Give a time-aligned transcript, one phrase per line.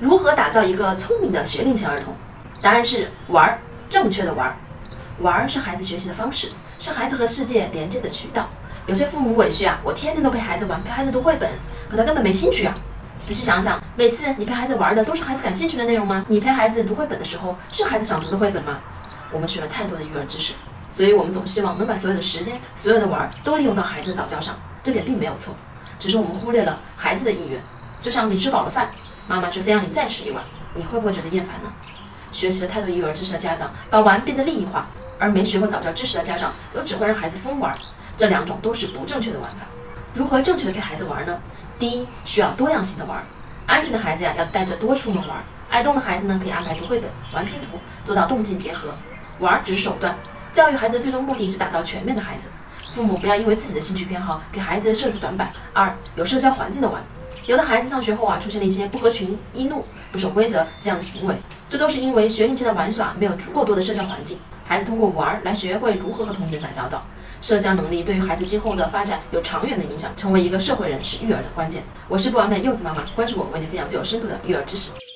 [0.00, 2.14] 如何打造一个聪明的学龄前儿童？
[2.62, 4.56] 答案是玩儿，正确的玩儿。
[5.18, 8.48] 玩儿是孩子学习的方式，是孩子和世界连接的渠道。
[8.86, 11.50] 有些父母委屈啊，我天天都陪孩子玩，陪孩子读绘本，
[11.90, 12.74] 可他根本没兴趣啊。
[13.26, 16.24] 仔细想想，每次你陪孩子玩的都是孩子感兴趣的内容吗？
[16.28, 18.78] 你陪孩子读绘本的时候，是孩子想读的绘本吗？
[19.30, 20.54] 我们学了太多的育儿知识，
[20.88, 25.54] 所以我们总希望能把所有的时间、所有的玩儿都利用到孩子的早教上，这点并没有错，
[25.98, 27.60] 只是我们忽略了孩子的意愿。
[28.00, 28.88] 就像你吃饱了饭。
[29.30, 30.42] 妈妈却非要你再吃一碗，
[30.74, 31.72] 你会不会觉得厌烦呢？
[32.32, 34.80] 学习了太多育儿知识的家长，把玩变得利益化；
[35.20, 37.78] 而没学过早教知识的家长，又只会让孩子疯玩。
[38.16, 39.64] 这两种都是不正确的玩法。
[40.14, 41.40] 如何正确的陪孩子玩呢？
[41.78, 43.24] 第一，需要多样性的玩。
[43.66, 48.92] 安静的孩子呀，要带着多出门玩；爱动的孩子呢，可以安排读绘本、玩拼图，做到动静结合。
[49.38, 50.16] 玩只是手段，
[50.52, 52.48] 教育孩子最终目的是打造全面的孩子。
[52.92, 55.52] 父母不要因为自己的兴趣偏好给孩子设置短板。
[55.72, 57.00] 二，有社交环境的玩。
[57.50, 61.34] 有的孩子上学后啊，出现了一些不合群、易怒、不守规则这样的行为，
[61.68, 64.38] 这都是因为学龄前的玩耍没有足够多的社交环境。
[64.64, 67.04] 孩子通过玩来学会如何和同龄人打交道，
[67.42, 71.82] 社交能力对于孩子今后的发展有长远的影响，成为一个社会人是育儿的关键。
[72.06, 74.92] 我是不完美柚子妈妈，关注我，为你分享最有深度的育儿知识。